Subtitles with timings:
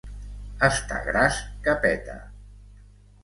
[0.67, 2.17] Estar gras que peta.